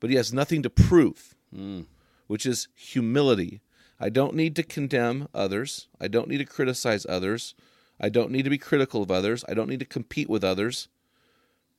but 0.00 0.10
he 0.10 0.16
has 0.16 0.32
nothing 0.32 0.62
to 0.62 0.70
prove, 0.70 1.34
hmm. 1.54 1.82
Which 2.28 2.46
is 2.46 2.68
humility. 2.76 3.60
I 3.98 4.10
don't 4.10 4.34
need 4.34 4.54
to 4.56 4.62
condemn 4.62 5.28
others. 5.34 5.88
I 6.00 6.06
don't 6.06 6.28
need 6.28 6.38
to 6.38 6.44
criticize 6.44 7.04
others. 7.08 7.54
I 8.00 8.08
don't 8.08 8.30
need 8.30 8.44
to 8.44 8.50
be 8.50 8.58
critical 8.58 9.02
of 9.02 9.10
others. 9.10 9.44
I 9.48 9.54
don't 9.54 9.68
need 9.68 9.80
to 9.80 9.84
compete 9.84 10.30
with 10.30 10.44
others. 10.44 10.88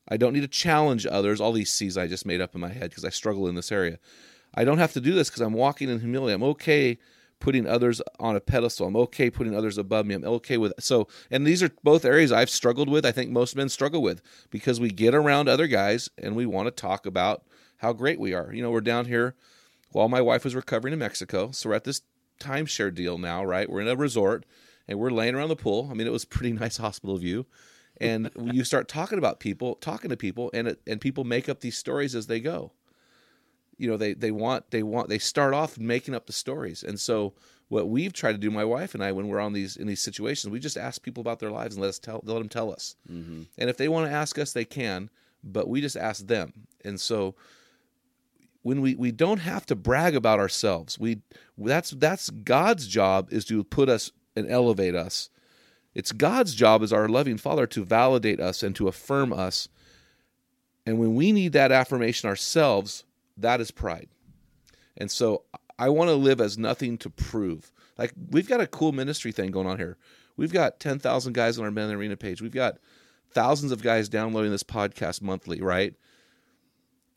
I 0.09 0.17
don't 0.17 0.33
need 0.33 0.41
to 0.41 0.47
challenge 0.47 1.07
others. 1.09 1.39
All 1.39 1.53
these 1.53 1.71
C's 1.71 1.97
I 1.97 2.07
just 2.07 2.25
made 2.25 2.41
up 2.41 2.55
in 2.55 2.61
my 2.61 2.73
head 2.73 2.89
because 2.89 3.05
I 3.05 3.09
struggle 3.09 3.47
in 3.47 3.55
this 3.55 3.71
area. 3.71 3.99
I 4.53 4.65
don't 4.65 4.79
have 4.79 4.93
to 4.93 5.01
do 5.01 5.13
this 5.13 5.29
because 5.29 5.41
I'm 5.41 5.53
walking 5.53 5.87
in 5.87 5.99
humility. 5.99 6.33
I'm 6.33 6.43
okay 6.43 6.97
putting 7.39 7.67
others 7.67 8.01
on 8.19 8.35
a 8.35 8.41
pedestal. 8.41 8.87
I'm 8.87 8.97
okay 8.97 9.29
putting 9.29 9.55
others 9.55 9.77
above 9.77 10.05
me. 10.05 10.15
I'm 10.15 10.25
okay 10.25 10.57
with 10.57 10.73
so 10.79 11.07
and 11.31 11.45
these 11.45 11.63
are 11.63 11.71
both 11.83 12.03
areas 12.03 12.31
I've 12.31 12.49
struggled 12.49 12.89
with. 12.89 13.05
I 13.05 13.11
think 13.11 13.29
most 13.29 13.55
men 13.55 13.69
struggle 13.69 14.01
with 14.01 14.21
because 14.49 14.79
we 14.79 14.89
get 14.89 15.15
around 15.15 15.47
other 15.47 15.67
guys 15.67 16.09
and 16.17 16.35
we 16.35 16.45
want 16.45 16.67
to 16.67 16.71
talk 16.71 17.05
about 17.05 17.43
how 17.77 17.93
great 17.93 18.19
we 18.19 18.33
are. 18.33 18.51
You 18.51 18.61
know, 18.61 18.71
we're 18.71 18.81
down 18.81 19.05
here 19.05 19.35
while 19.91 20.09
my 20.09 20.21
wife 20.21 20.43
was 20.43 20.55
recovering 20.55 20.93
in 20.93 20.99
Mexico. 20.99 21.51
So 21.51 21.69
we're 21.69 21.75
at 21.75 21.83
this 21.83 22.01
timeshare 22.39 22.93
deal 22.93 23.17
now, 23.17 23.43
right? 23.43 23.69
We're 23.69 23.81
in 23.81 23.87
a 23.87 23.95
resort 23.95 24.45
and 24.87 24.99
we're 24.99 25.11
laying 25.11 25.35
around 25.35 25.49
the 25.49 25.55
pool. 25.55 25.89
I 25.91 25.93
mean, 25.93 26.07
it 26.07 26.13
was 26.13 26.25
pretty 26.25 26.53
nice 26.59 26.77
hospital 26.77 27.17
view. 27.17 27.45
And 28.01 28.29
you 28.41 28.63
start 28.63 28.87
talking 28.87 29.17
about 29.17 29.41
people, 29.41 29.75
talking 29.75 30.09
to 30.09 30.15
people, 30.15 30.49
and 30.53 30.69
it, 30.69 30.81
and 30.87 31.01
people 31.01 31.25
make 31.25 31.49
up 31.49 31.59
these 31.59 31.77
stories 31.77 32.15
as 32.15 32.27
they 32.27 32.39
go 32.39 32.71
you 33.79 33.89
know 33.89 33.97
they 33.97 34.13
they 34.13 34.29
want 34.29 34.69
they 34.69 34.83
want 34.83 35.09
they 35.09 35.17
start 35.17 35.55
off 35.55 35.79
making 35.79 36.13
up 36.13 36.27
the 36.27 36.33
stories 36.33 36.83
and 36.83 36.99
so 36.99 37.33
what 37.69 37.87
we've 37.87 38.13
tried 38.13 38.33
to 38.33 38.37
do 38.37 38.51
my 38.51 38.65
wife 38.65 38.93
and 38.93 39.03
i 39.03 39.11
when 39.11 39.27
we're 39.27 39.39
on 39.39 39.53
these 39.53 39.75
in 39.75 39.87
these 39.87 40.01
situations 40.01 40.51
we 40.51 40.59
just 40.59 40.77
ask 40.77 41.01
people 41.01 41.21
about 41.21 41.39
their 41.39 41.49
lives 41.49 41.75
and 41.75 41.81
let 41.81 41.89
us 41.89 41.97
tell 41.97 42.21
let 42.25 42.37
them 42.37 42.49
tell 42.49 42.71
us 42.71 42.95
mm-hmm. 43.09 43.43
and 43.57 43.69
if 43.69 43.77
they 43.77 43.87
want 43.87 44.05
to 44.05 44.13
ask 44.13 44.37
us 44.37 44.53
they 44.53 44.65
can 44.65 45.09
but 45.43 45.67
we 45.67 45.81
just 45.81 45.97
ask 45.97 46.27
them 46.27 46.53
and 46.85 46.99
so 47.01 47.33
when 48.61 48.81
we 48.81 48.95
we 48.95 49.11
don't 49.11 49.39
have 49.39 49.65
to 49.65 49.75
brag 49.75 50.15
about 50.15 50.39
ourselves 50.39 50.99
we 50.99 51.21
that's 51.57 51.91
that's 51.91 52.29
god's 52.29 52.87
job 52.87 53.31
is 53.31 53.45
to 53.45 53.63
put 53.63 53.89
us 53.89 54.11
and 54.35 54.49
elevate 54.49 54.95
us 54.95 55.29
it's 55.93 56.11
god's 56.11 56.53
job 56.53 56.83
as 56.83 56.93
our 56.93 57.07
loving 57.07 57.37
father 57.37 57.65
to 57.65 57.83
validate 57.83 58.39
us 58.39 58.63
and 58.63 58.75
to 58.75 58.87
affirm 58.87 59.33
us 59.33 59.69
and 60.85 60.97
when 60.97 61.15
we 61.15 61.31
need 61.31 61.53
that 61.53 61.71
affirmation 61.71 62.29
ourselves 62.29 63.03
that 63.39 63.61
is 63.61 63.71
pride. 63.71 64.09
And 64.97 65.09
so 65.09 65.43
I 65.77 65.89
want 65.89 66.09
to 66.09 66.15
live 66.15 66.41
as 66.41 66.57
nothing 66.57 66.97
to 66.99 67.09
prove. 67.09 67.71
Like 67.97 68.13
we've 68.31 68.47
got 68.47 68.61
a 68.61 68.67
cool 68.67 68.91
ministry 68.91 69.31
thing 69.31 69.51
going 69.51 69.67
on 69.67 69.77
here. 69.77 69.97
We've 70.37 70.53
got 70.53 70.79
10,000 70.79 71.33
guys 71.33 71.57
on 71.57 71.65
our 71.65 71.71
Men 71.71 71.91
Arena 71.91 72.15
page. 72.15 72.41
We've 72.41 72.51
got 72.51 72.77
thousands 73.31 73.71
of 73.71 73.81
guys 73.81 74.09
downloading 74.09 74.51
this 74.51 74.63
podcast 74.63 75.21
monthly, 75.21 75.61
right? 75.61 75.95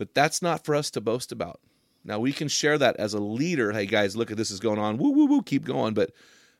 But 0.02 0.14
that's 0.14 0.42
not 0.42 0.64
for 0.64 0.74
us 0.74 0.90
to 0.90 1.00
boast 1.00 1.30
about. 1.30 1.60
Now 2.02 2.18
we 2.18 2.32
can 2.32 2.48
share 2.48 2.76
that 2.76 2.96
as 2.96 3.14
a 3.14 3.20
leader. 3.20 3.70
Hey 3.70 3.86
guys, 3.86 4.16
look 4.16 4.32
at 4.32 4.36
this 4.36 4.50
is 4.50 4.58
going 4.58 4.80
on. 4.80 4.98
Woo 4.98 5.12
woo 5.12 5.26
woo, 5.26 5.42
keep 5.42 5.64
going. 5.64 5.94
But 5.94 6.10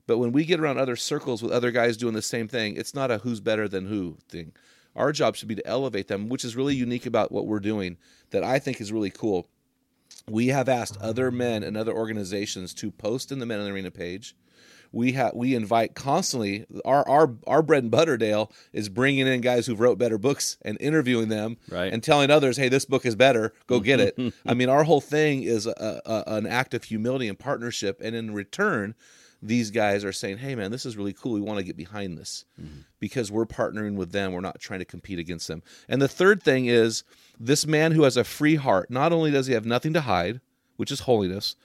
but 0.06 0.18
when 0.18 0.30
we 0.30 0.44
get 0.44 0.60
around 0.60 0.78
other 0.78 0.94
circles 0.94 1.42
with 1.42 1.50
other 1.50 1.72
guys 1.72 1.96
doing 1.96 2.14
the 2.14 2.22
same 2.22 2.46
thing, 2.46 2.76
it's 2.76 2.94
not 2.94 3.10
a 3.10 3.18
who's 3.18 3.40
better 3.40 3.66
than 3.66 3.86
who 3.86 4.16
thing. 4.28 4.52
Our 4.94 5.10
job 5.10 5.34
should 5.34 5.48
be 5.48 5.56
to 5.56 5.66
elevate 5.66 6.06
them, 6.06 6.28
which 6.28 6.44
is 6.44 6.54
really 6.54 6.76
unique 6.76 7.04
about 7.04 7.32
what 7.32 7.48
we're 7.48 7.58
doing 7.58 7.96
that 8.30 8.44
I 8.44 8.60
think 8.60 8.80
is 8.80 8.92
really 8.92 9.10
cool. 9.10 9.48
We 10.28 10.46
have 10.46 10.68
asked 10.68 10.96
other 11.00 11.32
men 11.32 11.64
and 11.64 11.76
other 11.76 11.92
organizations 11.92 12.72
to 12.74 12.92
post 12.92 13.32
in 13.32 13.40
the 13.40 13.46
Men 13.46 13.58
in 13.58 13.64
the 13.64 13.72
Arena 13.72 13.90
page. 13.90 14.36
We 14.92 15.12
have 15.12 15.34
we 15.34 15.54
invite 15.54 15.94
constantly. 15.94 16.66
Our 16.84 17.08
our 17.08 17.34
our 17.46 17.62
bread 17.62 17.82
and 17.84 17.90
butter, 17.90 18.16
Dale, 18.16 18.52
is 18.72 18.88
bringing 18.88 19.26
in 19.26 19.40
guys 19.40 19.66
who've 19.66 19.80
wrote 19.80 19.98
better 19.98 20.18
books 20.18 20.58
and 20.62 20.76
interviewing 20.80 21.28
them, 21.28 21.56
Right. 21.70 21.92
and 21.92 22.02
telling 22.02 22.30
others, 22.30 22.56
"Hey, 22.58 22.68
this 22.68 22.84
book 22.84 23.06
is 23.06 23.16
better. 23.16 23.52
Go 23.66 23.80
get 23.80 24.00
it." 24.00 24.18
I 24.46 24.54
mean, 24.54 24.68
our 24.68 24.84
whole 24.84 25.00
thing 25.00 25.42
is 25.42 25.66
a, 25.66 26.02
a, 26.04 26.24
an 26.26 26.46
act 26.46 26.74
of 26.74 26.84
humility 26.84 27.28
and 27.28 27.38
partnership, 27.38 28.00
and 28.02 28.14
in 28.14 28.34
return, 28.34 28.94
these 29.42 29.70
guys 29.70 30.04
are 30.04 30.12
saying, 30.12 30.38
"Hey, 30.38 30.54
man, 30.54 30.70
this 30.70 30.84
is 30.84 30.96
really 30.96 31.14
cool. 31.14 31.32
We 31.32 31.40
want 31.40 31.58
to 31.58 31.64
get 31.64 31.76
behind 31.76 32.18
this 32.18 32.44
mm-hmm. 32.60 32.80
because 33.00 33.32
we're 33.32 33.46
partnering 33.46 33.96
with 33.96 34.12
them. 34.12 34.32
We're 34.32 34.40
not 34.40 34.60
trying 34.60 34.80
to 34.80 34.84
compete 34.84 35.18
against 35.18 35.48
them." 35.48 35.62
And 35.88 36.02
the 36.02 36.08
third 36.08 36.42
thing 36.42 36.66
is 36.66 37.02
this 37.40 37.66
man 37.66 37.92
who 37.92 38.02
has 38.02 38.16
a 38.16 38.24
free 38.24 38.56
heart. 38.56 38.90
Not 38.90 39.12
only 39.12 39.30
does 39.30 39.46
he 39.46 39.54
have 39.54 39.66
nothing 39.66 39.94
to 39.94 40.02
hide, 40.02 40.40
which 40.76 40.92
is 40.92 41.00
holiness. 41.00 41.56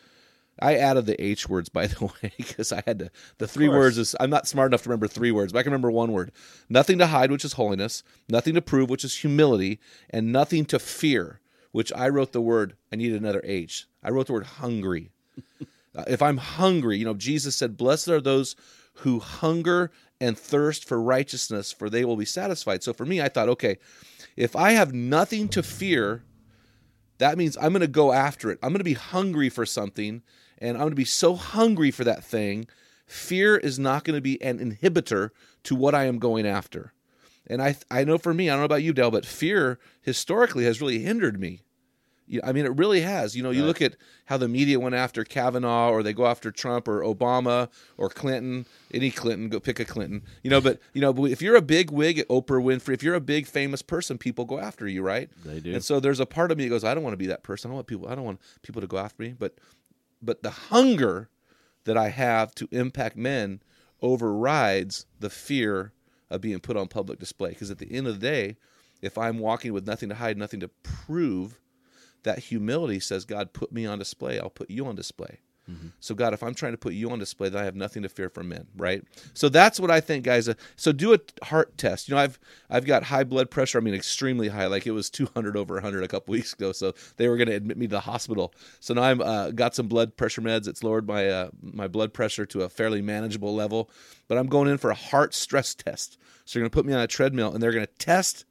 I 0.59 0.75
added 0.75 1.05
the 1.05 1.21
H 1.21 1.47
words 1.47 1.69
by 1.69 1.87
the 1.87 2.05
way 2.05 2.31
because 2.37 2.71
I 2.71 2.83
had 2.85 2.99
to. 2.99 3.11
The 3.37 3.47
three 3.47 3.69
words 3.69 3.97
is 3.97 4.15
I'm 4.19 4.29
not 4.29 4.47
smart 4.47 4.71
enough 4.71 4.83
to 4.83 4.89
remember 4.89 5.07
three 5.07 5.31
words, 5.31 5.53
but 5.53 5.59
I 5.59 5.63
can 5.63 5.71
remember 5.71 5.91
one 5.91 6.11
word. 6.11 6.31
Nothing 6.69 6.97
to 6.99 7.07
hide, 7.07 7.31
which 7.31 7.45
is 7.45 7.53
holiness. 7.53 8.03
Nothing 8.29 8.55
to 8.55 8.61
prove, 8.61 8.89
which 8.89 9.03
is 9.03 9.17
humility, 9.17 9.79
and 10.09 10.31
nothing 10.31 10.65
to 10.65 10.79
fear, 10.79 11.39
which 11.71 11.91
I 11.93 12.09
wrote 12.09 12.31
the 12.31 12.41
word. 12.41 12.75
I 12.91 12.95
need 12.95 13.13
another 13.13 13.41
H. 13.43 13.85
I 14.03 14.09
wrote 14.09 14.27
the 14.27 14.33
word 14.33 14.45
hungry. 14.45 15.11
Uh, 15.95 16.03
if 16.07 16.21
I'm 16.21 16.37
hungry, 16.37 16.97
you 16.97 17.05
know, 17.05 17.15
Jesus 17.15 17.55
said, 17.55 17.75
Blessed 17.75 18.09
are 18.09 18.21
those 18.21 18.55
who 18.97 19.19
hunger 19.19 19.91
and 20.19 20.37
thirst 20.37 20.85
for 20.85 21.01
righteousness, 21.01 21.71
for 21.71 21.89
they 21.89 22.05
will 22.05 22.15
be 22.15 22.25
satisfied. 22.25 22.83
So 22.83 22.93
for 22.93 23.05
me, 23.05 23.21
I 23.21 23.29
thought, 23.29 23.49
okay, 23.49 23.77
if 24.35 24.55
I 24.55 24.71
have 24.71 24.93
nothing 24.93 25.47
to 25.49 25.63
fear, 25.63 26.23
that 27.17 27.37
means 27.37 27.57
I'm 27.57 27.71
going 27.71 27.81
to 27.81 27.87
go 27.87 28.11
after 28.11 28.51
it. 28.51 28.59
I'm 28.61 28.69
going 28.69 28.79
to 28.79 28.83
be 28.83 28.93
hungry 28.93 29.49
for 29.49 29.65
something, 29.65 30.21
and 30.59 30.77
I'm 30.77 30.83
going 30.83 30.91
to 30.91 30.95
be 30.95 31.05
so 31.05 31.35
hungry 31.35 31.91
for 31.91 32.03
that 32.03 32.23
thing. 32.23 32.67
Fear 33.05 33.57
is 33.57 33.79
not 33.79 34.03
going 34.03 34.17
to 34.17 34.21
be 34.21 34.41
an 34.41 34.59
inhibitor 34.59 35.29
to 35.63 35.75
what 35.75 35.95
I 35.95 36.05
am 36.05 36.19
going 36.19 36.45
after. 36.45 36.93
And 37.47 37.61
I, 37.61 37.77
I 37.89 38.03
know 38.03 38.17
for 38.17 38.33
me, 38.33 38.49
I 38.49 38.53
don't 38.53 38.61
know 38.61 38.65
about 38.65 38.83
you, 38.83 38.91
Dale, 38.91 39.11
but 39.11 39.25
fear 39.25 39.79
historically 40.01 40.65
has 40.65 40.81
really 40.81 40.99
hindered 40.99 41.39
me. 41.39 41.61
I 42.43 42.51
mean, 42.51 42.65
it 42.65 42.75
really 42.75 42.99
has. 43.01 43.37
You 43.37 43.43
know, 43.43 43.51
you 43.51 43.63
look 43.63 43.81
at 43.81 43.95
how 44.25 44.35
the 44.35 44.49
media 44.49 44.81
went 44.81 44.95
after 44.95 45.23
Kavanaugh, 45.23 45.91
or 45.91 46.03
they 46.03 46.11
go 46.11 46.25
after 46.25 46.51
Trump, 46.51 46.89
or 46.89 46.99
Obama, 46.99 47.69
or 47.95 48.09
Clinton. 48.09 48.65
Any 48.93 49.11
Clinton, 49.11 49.47
go 49.47 49.61
pick 49.61 49.79
a 49.79 49.85
Clinton. 49.85 50.23
You 50.43 50.49
know, 50.49 50.59
but 50.59 50.81
you 50.93 50.99
know, 50.99 51.25
if 51.25 51.41
you're 51.41 51.55
a 51.55 51.61
big 51.61 51.89
wig 51.89 52.19
at 52.19 52.27
Oprah 52.27 52.61
Winfrey, 52.61 52.93
if 52.93 53.01
you're 53.01 53.15
a 53.15 53.21
big 53.21 53.47
famous 53.47 53.81
person, 53.81 54.17
people 54.17 54.43
go 54.43 54.59
after 54.59 54.85
you, 54.89 55.01
right? 55.03 55.29
They 55.45 55.61
do. 55.61 55.73
And 55.73 55.81
so 55.81 56.01
there's 56.01 56.19
a 56.19 56.25
part 56.25 56.51
of 56.51 56.57
me 56.57 56.65
that 56.65 56.69
goes, 56.69 56.83
I 56.83 56.93
don't 56.93 57.03
want 57.03 57.13
to 57.13 57.17
be 57.17 57.27
that 57.27 57.43
person. 57.43 57.69
I 57.69 57.71
don't 57.71 57.75
want 57.75 57.87
people. 57.87 58.09
I 58.09 58.15
don't 58.15 58.25
want 58.25 58.41
people 58.61 58.81
to 58.81 58.87
go 58.87 58.97
after 58.97 59.23
me. 59.23 59.33
But, 59.37 59.53
but 60.21 60.43
the 60.43 60.49
hunger 60.49 61.29
that 61.85 61.97
I 61.97 62.09
have 62.09 62.53
to 62.55 62.67
impact 62.71 63.15
men 63.15 63.61
overrides 64.01 65.05
the 65.19 65.29
fear 65.29 65.93
of 66.29 66.41
being 66.41 66.59
put 66.59 66.77
on 66.77 66.87
public 66.87 67.19
display. 67.19 67.49
Because 67.49 67.71
at 67.71 67.77
the 67.77 67.91
end 67.91 68.07
of 68.07 68.19
the 68.19 68.27
day, 68.27 68.57
if 69.01 69.17
I'm 69.17 69.39
walking 69.39 69.73
with 69.73 69.87
nothing 69.87 70.09
to 70.09 70.15
hide, 70.15 70.37
nothing 70.37 70.59
to 70.59 70.69
prove, 70.83 71.59
that 72.23 72.39
humility 72.39 72.99
says, 72.99 73.25
God, 73.25 73.53
put 73.53 73.71
me 73.71 73.85
on 73.85 73.99
display. 73.99 74.39
I'll 74.39 74.49
put 74.49 74.69
you 74.69 74.85
on 74.85 74.95
display. 74.95 75.39
So, 75.99 76.15
God, 76.15 76.33
if 76.33 76.41
I'm 76.43 76.53
trying 76.53 76.71
to 76.71 76.77
put 76.77 76.93
you 76.93 77.09
on 77.11 77.19
display, 77.19 77.49
then 77.49 77.61
I 77.61 77.65
have 77.65 77.75
nothing 77.75 78.03
to 78.03 78.09
fear 78.09 78.29
from 78.29 78.49
men, 78.49 78.67
right? 78.77 79.03
So 79.33 79.49
that's 79.49 79.79
what 79.79 79.91
I 79.91 79.99
think, 79.99 80.23
guys. 80.23 80.47
Uh, 80.47 80.53
so 80.75 80.91
do 80.91 81.13
a 81.13 81.19
heart 81.45 81.77
test. 81.77 82.07
You 82.07 82.15
know, 82.15 82.21
I've 82.21 82.39
I've 82.69 82.85
got 82.85 83.03
high 83.03 83.23
blood 83.23 83.51
pressure. 83.51 83.77
I 83.77 83.81
mean, 83.81 83.93
extremely 83.93 84.47
high. 84.47 84.67
Like 84.67 84.87
it 84.87 84.91
was 84.91 85.09
200 85.09 85.57
over 85.57 85.73
100 85.75 86.03
a 86.03 86.07
couple 86.07 86.31
weeks 86.33 86.53
ago. 86.53 86.71
So 86.71 86.93
they 87.17 87.27
were 87.27 87.37
going 87.37 87.49
to 87.49 87.55
admit 87.55 87.77
me 87.77 87.87
to 87.87 87.91
the 87.91 87.99
hospital. 88.01 88.53
So 88.79 88.93
now 88.93 89.03
I'm 89.03 89.21
uh, 89.21 89.51
got 89.51 89.75
some 89.75 89.87
blood 89.87 90.15
pressure 90.15 90.41
meds. 90.41 90.67
It's 90.67 90.83
lowered 90.83 91.07
my 91.07 91.27
uh, 91.27 91.49
my 91.61 91.87
blood 91.87 92.13
pressure 92.13 92.45
to 92.45 92.61
a 92.61 92.69
fairly 92.69 93.01
manageable 93.01 93.53
level. 93.53 93.89
But 94.27 94.37
I'm 94.37 94.47
going 94.47 94.69
in 94.69 94.77
for 94.77 94.89
a 94.89 94.95
heart 94.95 95.33
stress 95.33 95.75
test. 95.75 96.17
So 96.45 96.59
they're 96.59 96.61
going 96.61 96.71
to 96.71 96.75
put 96.75 96.85
me 96.85 96.93
on 96.93 97.01
a 97.01 97.07
treadmill 97.07 97.53
and 97.53 97.61
they're 97.61 97.73
going 97.73 97.85
to 97.85 97.93
test 98.05 98.45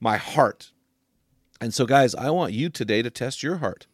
my 0.00 0.16
heart. 0.16 0.72
And 1.60 1.72
so, 1.72 1.86
guys, 1.86 2.14
I 2.14 2.30
want 2.30 2.52
you 2.52 2.68
today 2.68 3.02
to 3.02 3.10
test 3.10 3.42
your 3.42 3.56
heart. 3.56 3.86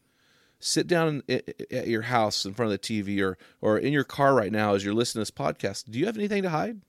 Sit 0.61 0.87
down 0.87 1.23
at 1.29 1.89
your 1.89 2.03
house 2.03 2.45
in 2.45 2.53
front 2.53 2.71
of 2.73 2.79
the 2.81 2.87
TV 2.87 3.23
or 3.23 3.39
or 3.63 3.79
in 3.79 3.93
your 3.93 4.05
car 4.05 4.35
right 4.35 4.53
now 4.53 4.75
as 4.75 4.85
you're 4.85 4.95
listening 4.95 5.25
to 5.25 5.31
this 5.33 5.47
podcast. 5.47 5.91
Do 5.91 5.99
you 5.99 6.07
have 6.07 6.19
anything 6.19 6.43
to 6.43 6.51
hide? 6.51 6.81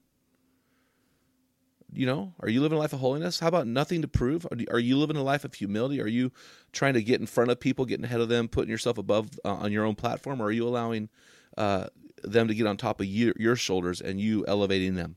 You 1.94 2.06
know, 2.06 2.32
are 2.40 2.48
you 2.48 2.60
living 2.62 2.76
a 2.76 2.80
life 2.80 2.92
of 2.94 3.00
holiness? 3.00 3.40
How 3.40 3.48
about 3.48 3.66
nothing 3.66 4.00
to 4.02 4.08
prove? 4.08 4.46
Are 4.50 4.56
you- 4.56 4.66
Are 4.70 4.78
you 4.78 4.96
living 4.96 5.16
a 5.16 5.22
life 5.22 5.44
of 5.44 5.54
humility? 5.54 6.00
Are 6.00 6.06
you 6.06 6.32
trying 6.72 6.94
to 6.94 7.02
get 7.02 7.20
in 7.20 7.26
front 7.26 7.50
of 7.50 7.60
people, 7.60 7.84
getting 7.84 8.04
ahead 8.04 8.20
of 8.20 8.28
them, 8.30 8.48
putting 8.48 8.70
yourself 8.70 8.96
above 8.96 9.38
uh, 9.44 9.54
on 9.54 9.72
your 9.72 9.84
own 9.84 9.94
platform, 9.94 10.40
or 10.40 10.46
are 10.46 10.52
you 10.52 10.66
allowing 10.66 11.10
uh, 11.58 11.86
them 12.22 12.48
to 12.48 12.54
get 12.54 12.66
on 12.66 12.78
top 12.78 13.00
of 13.00 13.06
you, 13.06 13.34
your 13.38 13.56
shoulders 13.56 14.00
and 14.00 14.20
you 14.20 14.44
elevating 14.46 14.94
them? 14.94 15.16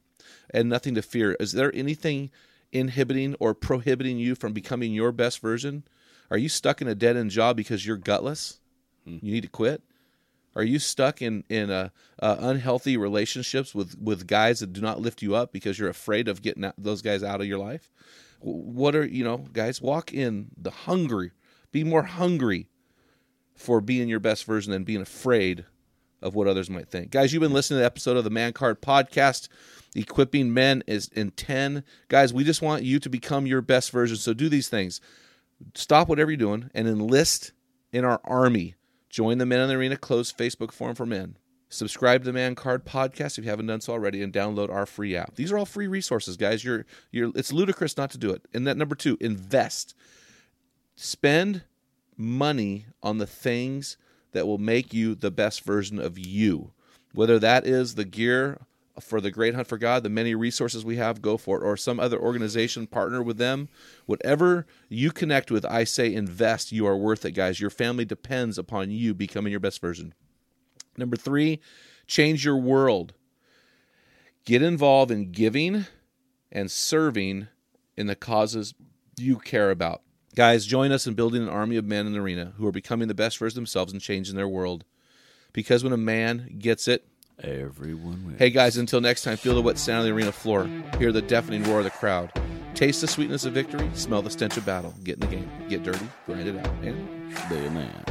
And 0.50 0.68
nothing 0.70 0.96
to 0.96 1.02
fear. 1.02 1.38
Is 1.40 1.54
there 1.54 1.74
anything 1.74 2.30
inhibiting 2.74 3.36
or 3.40 3.54
prohibiting 3.54 4.18
you 4.18 4.36
from 4.36 4.52
becoming 4.52 4.94
your 4.94 5.14
best 5.14 5.40
version? 5.40 5.86
Are 6.32 6.38
you 6.38 6.50
stuck 6.50 6.82
in 6.82 6.88
a 6.88 6.96
dead 6.96 7.18
end 7.18 7.32
job 7.32 7.56
because 7.56 7.86
you're 7.86 7.98
gutless? 7.98 8.60
You 9.24 9.34
need 9.34 9.42
to 9.42 9.50
quit. 9.50 9.82
Are 10.56 10.64
you 10.64 10.80
stuck 10.80 11.22
in 11.22 11.44
in 11.50 11.70
uh, 11.70 11.90
uh, 12.20 12.38
unhealthy 12.40 12.98
relationships 12.98 13.76
with 13.76 14.00
with 14.00 14.26
guys 14.26 14.60
that 14.60 14.74
do 14.74 14.82
not 14.82 15.02
lift 15.02 15.22
you 15.22 15.36
up 15.36 15.52
because 15.52 15.78
you're 15.78 15.90
afraid 15.90 16.28
of 16.28 16.42
getting 16.42 16.66
out, 16.66 16.76
those 16.78 17.02
guys 17.02 17.24
out 17.24 17.42
of 17.42 17.48
your 17.48 17.60
life? 17.60 17.92
What 18.40 18.96
are 18.96 19.06
you 19.06 19.24
know, 19.24 19.46
guys? 19.54 19.82
Walk 19.82 20.14
in 20.14 20.48
the 20.58 20.72
hungry. 20.72 21.32
Be 21.72 21.84
more 21.84 22.04
hungry 22.04 22.70
for 23.54 23.82
being 23.82 24.08
your 24.08 24.20
best 24.20 24.46
version 24.46 24.72
than 24.72 24.84
being 24.84 25.02
afraid 25.02 25.66
of 26.22 26.36
what 26.36 26.48
others 26.48 26.70
might 26.70 26.90
think. 26.90 27.12
Guys, 27.12 27.34
you've 27.34 27.42
been 27.42 27.54
listening 27.54 27.78
to 27.78 27.82
the 27.82 27.86
episode 27.86 28.18
of 28.18 28.24
the 28.24 28.30
Man 28.30 28.54
Card 28.54 28.82
Podcast. 28.82 29.48
Equipping 29.94 30.54
men 30.54 30.84
is 30.88 31.10
in 31.10 31.32
10. 31.32 31.84
Guys, 32.08 32.34
we 32.34 32.44
just 32.44 32.62
want 32.62 32.84
you 32.84 33.00
to 33.00 33.10
become 33.10 33.46
your 33.46 33.62
best 33.62 33.92
version. 33.92 34.18
So 34.18 34.34
do 34.34 34.50
these 34.50 34.68
things. 34.68 35.02
Stop 35.74 36.08
whatever 36.10 36.32
you're 36.32 36.38
doing 36.38 36.70
and 36.74 36.88
enlist 36.88 37.52
in 37.92 38.06
our 38.06 38.20
army. 38.24 38.76
Join 39.10 39.38
the 39.38 39.46
Men 39.46 39.60
in 39.60 39.70
the 39.70 39.76
Arena 39.76 39.98
closed 39.98 40.38
Facebook 40.38 40.72
forum 40.72 40.96
for 40.96 41.06
men. 41.06 41.38
Subscribe 41.70 42.22
to 42.22 42.26
the 42.26 42.34
Man 42.34 42.56
Card 42.56 42.86
Podcast 42.86 43.38
if 43.38 43.44
you 43.44 43.50
haven't 43.50 43.68
done 43.68 43.82
so 43.82 43.94
already, 43.94 44.22
and 44.22 44.32
download 44.32 44.70
our 44.70 44.86
free 44.86 45.16
app. 45.16 45.36
These 45.36 45.52
are 45.52 45.58
all 45.58 45.66
free 45.66 45.88
resources, 45.88 46.38
guys. 46.38 46.64
You're 46.64 46.86
you're 47.12 47.32
it's 47.36 47.52
ludicrous 47.52 47.98
not 47.98 48.12
to 48.12 48.18
do 48.18 48.30
it. 48.32 48.44
And 48.54 48.68
that 48.68 48.78
number 48.78 48.96
two, 48.96 49.18
invest. 49.20 49.96
Spend 50.96 51.64
money 52.18 52.86
on 53.04 53.18
the 53.18 53.28
things 53.28 53.98
that 54.32 54.48
will 54.48 54.58
make 54.58 54.94
you 54.94 55.16
the 55.16 55.32
best 55.32 55.62
version 55.62 56.00
of 56.00 56.18
you. 56.20 56.72
Whether 57.14 57.40
that 57.40 57.66
is 57.66 57.96
the 57.96 58.06
gear 58.06 58.60
for 59.00 59.20
the 59.20 59.32
Great 59.32 59.56
Hunt 59.56 59.68
for 59.68 59.78
God, 59.78 60.04
the 60.04 60.10
many 60.10 60.36
resources 60.36 60.86
we 60.86 60.98
have, 60.98 61.22
go 61.22 61.38
for 61.38 61.58
it, 61.58 61.66
or 61.66 61.76
some 61.78 62.00
other 62.00 62.20
organization, 62.20 62.88
partner 62.88 63.22
with 63.22 63.38
them. 63.38 63.70
Whatever 64.06 64.66
you 64.90 65.12
connect 65.12 65.52
with, 65.52 65.66
I 65.66 65.84
say 65.84 66.14
invest. 66.14 66.72
You 66.72 66.88
are 66.88 66.98
worth 66.98 67.26
it, 67.26 67.32
guys. 67.32 67.60
Your 67.60 67.70
family 67.70 68.06
depends 68.06 68.58
upon 68.58 68.92
you 68.92 69.14
becoming 69.14 69.52
your 69.52 69.60
best 69.60 69.82
version. 69.82 70.14
Number 70.98 71.18
three, 71.18 71.60
change 72.08 72.46
your 72.46 72.58
world. 72.58 73.14
Get 74.46 74.62
involved 74.62 75.12
in 75.12 75.32
giving 75.32 75.86
and 76.52 76.72
serving 76.72 77.48
in 77.98 78.08
the 78.08 78.16
causes 78.16 78.74
you 79.18 79.38
care 79.38 79.72
about. 79.72 80.02
Guys, 80.36 80.66
join 80.66 80.92
us 80.92 81.08
in 81.08 81.14
building 81.14 81.42
an 81.42 81.50
army 81.50 81.78
of 81.78 81.86
men 81.86 82.06
in 82.06 82.14
the 82.14 82.20
arena 82.20 82.54
who 82.58 82.68
are 82.68 82.72
becoming 82.72 83.08
the 83.08 83.14
best 83.14 83.38
version 83.38 83.56
themselves 83.56 83.92
and 83.92 84.02
changing 84.02 84.36
their 84.36 84.48
world. 84.48 84.86
Because 85.54 85.84
when 85.84 85.94
a 85.94 85.98
man 85.98 86.58
gets 86.60 86.88
it, 86.88 87.08
Everyone 87.44 88.26
wins. 88.26 88.40
Hey 88.40 88.50
guys, 88.50 88.78
until 88.78 89.02
next 89.02 89.24
time, 89.24 89.36
feel 89.36 89.56
the 89.56 89.62
wet 89.62 89.78
sound 89.78 90.00
of 90.00 90.06
the 90.06 90.14
arena 90.14 90.32
floor. 90.32 90.70
Hear 90.98 91.12
the 91.12 91.22
deafening 91.22 91.64
roar 91.64 91.80
of 91.80 91.84
the 91.84 91.92
crowd. 91.92 92.32
Taste 92.76 93.02
the 93.02 93.08
sweetness 93.08 93.46
of 93.46 93.54
victory. 93.54 93.90
Smell 93.94 94.22
the 94.22 94.30
stench 94.30 94.56
of 94.58 94.66
battle. 94.66 94.94
Get 95.04 95.16
in 95.16 95.20
the 95.22 95.36
game. 95.36 95.50
Get 95.68 95.84
dirty. 95.84 96.08
Grind 96.26 96.48
it 96.48 96.58
out. 96.58 96.68
And 96.82 97.30
Be 97.50 97.58
a 97.58 97.72
man. 97.72 98.06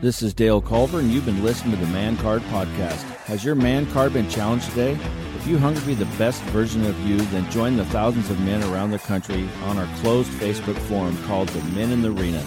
This 0.00 0.22
is 0.22 0.32
Dale 0.32 0.60
Culver, 0.60 1.00
and 1.00 1.10
you've 1.10 1.26
been 1.26 1.42
listening 1.42 1.76
to 1.76 1.84
the 1.84 1.90
Man 1.90 2.16
Card 2.18 2.40
Podcast. 2.42 3.02
Has 3.26 3.44
your 3.44 3.56
man 3.56 3.84
card 3.90 4.12
been 4.12 4.30
challenged 4.30 4.70
today? 4.70 4.96
If 5.36 5.46
you 5.48 5.58
hunger 5.58 5.80
to 5.80 5.86
be 5.86 5.94
the 5.94 6.04
best 6.18 6.40
version 6.44 6.86
of 6.86 6.98
you, 7.00 7.16
then 7.16 7.50
join 7.50 7.76
the 7.76 7.84
thousands 7.86 8.30
of 8.30 8.40
men 8.42 8.62
around 8.72 8.92
the 8.92 9.00
country 9.00 9.48
on 9.64 9.76
our 9.76 9.88
closed 9.98 10.30
Facebook 10.32 10.78
forum 10.82 11.18
called 11.24 11.48
the 11.48 11.64
Men 11.74 11.90
in 11.90 12.02
the 12.02 12.12
Arena. 12.12 12.44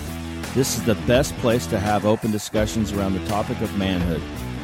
This 0.54 0.78
is 0.78 0.86
the 0.86 0.96
best 0.96 1.36
place 1.38 1.66
to 1.68 1.80
have 1.80 2.06
open 2.06 2.32
discussions 2.32 2.94
around 2.94 3.14
the 3.16 3.26
topic 3.28 3.60
of 3.60 3.78
manhood. 3.78 4.22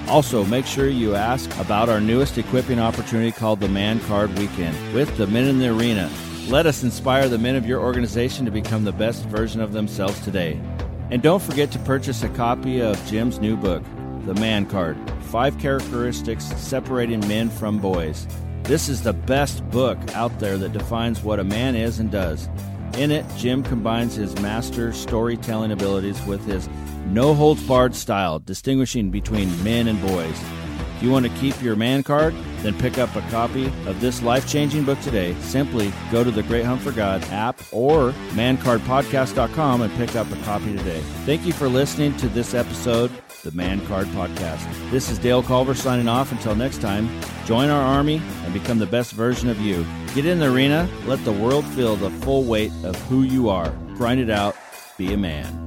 Also, 0.10 0.46
make 0.46 0.66
sure 0.66 0.88
you 0.88 1.16
ask 1.16 1.54
about 1.58 1.90
our 1.90 2.00
newest 2.00 2.38
equipping 2.38 2.80
opportunity 2.80 3.30
called 3.30 3.60
the 3.60 3.68
Man 3.68 4.00
Card 4.02 4.38
Weekend 4.40 4.94
with 4.94 5.16
the 5.18 5.28
Men 5.28 5.46
in 5.46 5.60
the 5.60 5.68
Arena. 5.68 6.10
Let 6.48 6.66
us 6.66 6.82
inspire 6.82 7.28
the 7.28 7.38
men 7.38 7.58
of 7.58 7.66
your 7.66 7.82
organization 7.82 8.46
to 8.46 8.52
become 8.52 8.86
the 8.86 8.94
best 8.94 9.26
version 9.26 9.60
of 9.60 9.74
themselves 9.74 10.18
today. 10.22 10.58
And 11.12 11.22
don't 11.22 11.42
forget 11.42 11.72
to 11.72 11.80
purchase 11.80 12.24
a 12.24 12.30
copy 12.30 12.82
of 12.82 13.06
Jim's 13.06 13.40
new 13.40 13.58
book, 13.58 13.84
The 14.26 14.34
Man 14.36 14.66
Card 14.66 14.98
Five 15.24 15.60
Characteristics 15.60 16.46
Separating 16.56 17.20
Men 17.28 17.50
from 17.50 17.78
Boys. 17.78 18.28
This 18.64 18.88
is 18.88 19.04
the 19.04 19.12
best 19.12 19.70
book 19.72 19.98
out 20.14 20.40
there 20.40 20.58
that 20.58 20.72
defines 20.72 21.22
what 21.22 21.42
a 21.42 21.44
man 21.44 21.76
is 21.76 22.00
and 22.00 22.10
does. 22.10 22.48
In 22.98 23.12
it, 23.12 23.26
Jim 23.36 23.62
combines 23.62 24.16
his 24.16 24.34
master 24.40 24.94
storytelling 24.94 25.74
abilities 25.74 26.26
with 26.26 26.46
his 26.46 26.70
no 27.14 27.34
holds 27.34 27.64
barred 27.64 27.96
style, 27.96 28.40
distinguishing 28.40 29.10
between 29.10 29.64
men 29.64 29.88
and 29.88 30.02
boys. 30.02 30.40
If 30.98 31.04
you 31.04 31.12
want 31.12 31.28
to 31.28 31.32
keep 31.34 31.62
your 31.62 31.76
man 31.76 32.02
card, 32.02 32.34
then 32.64 32.74
pick 32.80 32.98
up 32.98 33.16
a 33.16 33.22
copy 33.30 33.68
of 33.86 34.02
this 34.02 34.24
life 34.24 34.48
changing 34.48 34.84
book 34.84 35.00
today. 35.02 35.36
Simply 35.42 35.94
go 36.12 36.24
to 36.24 36.32
the 36.32 36.42
Great 36.42 36.66
Hunt 36.66 36.82
for 36.82 36.92
God 36.92 37.24
app 37.26 37.60
or 37.72 38.14
mancardpodcast.com 38.34 39.82
and 39.82 39.94
pick 39.94 40.16
up 40.16 40.32
a 40.32 40.36
copy 40.38 40.76
today. 40.76 41.00
Thank 41.26 41.46
you 41.46 41.54
for 41.54 41.70
listening 41.70 42.18
to 42.18 42.28
this 42.30 42.54
episode. 42.54 43.12
the 43.44 43.52
Man 43.52 43.86
Card 43.86 44.08
Podcast. 44.08 44.66
This 44.90 45.10
is 45.10 45.20
Dale 45.20 45.44
Culver 45.44 45.76
signing 45.76 46.08
off. 46.08 46.32
Until 46.32 46.56
next 46.56 46.82
time, 46.82 47.08
join 47.46 47.70
our 47.70 47.82
army 47.82 48.20
and 48.44 48.54
become 48.54 48.80
the 48.80 48.88
best 48.88 49.14
version 49.14 49.48
of 49.48 49.62
you. 49.62 49.86
Get 50.16 50.26
in 50.26 50.40
the 50.40 50.52
arena, 50.52 50.90
let 51.06 51.24
the 51.24 51.32
world 51.32 51.64
feel 51.64 51.96
the 51.96 52.10
full 52.10 52.44
weight 52.44 52.72
of 52.84 53.00
who 53.04 53.22
you 53.22 53.48
are. 53.50 53.70
Grind 53.96 54.20
it 54.20 54.32
out, 54.32 54.56
be 54.98 55.14
a 55.14 55.18
man. 55.18 55.67